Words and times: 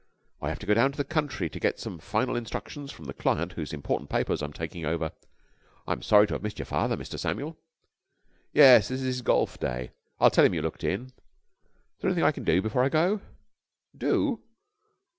I 0.41 0.49
have 0.49 0.57
to 0.57 0.65
go 0.65 0.73
down 0.73 0.91
to 0.91 0.97
the 0.97 1.03
country 1.03 1.47
to 1.47 1.59
get 1.59 1.79
some 1.79 1.99
final 1.99 2.35
instructions 2.35 2.91
from 2.91 3.05
the 3.05 3.13
client 3.13 3.51
whose 3.53 3.71
important 3.71 4.09
papers 4.09 4.41
I 4.41 4.45
am 4.47 4.51
taking 4.51 4.83
over. 4.83 5.11
I'm 5.85 6.01
sorry 6.01 6.25
to 6.25 6.33
have 6.33 6.41
missed 6.41 6.57
your 6.57 6.65
father, 6.65 6.97
Mr. 6.97 7.19
Samuel." 7.19 7.55
"Yes, 8.51 8.87
this 8.87 9.01
is 9.01 9.05
his 9.05 9.21
golf 9.21 9.59
day, 9.59 9.91
I'll 10.19 10.31
tell 10.31 10.43
him 10.45 10.55
you 10.55 10.63
looked 10.63 10.83
in." 10.83 11.03
"Is 11.03 11.11
there 11.99 12.09
anything 12.09 12.23
I 12.23 12.31
can 12.31 12.43
do 12.43 12.63
before 12.63 12.83
I 12.83 12.89
go?" 12.89 13.21
"Do?" 13.95 14.41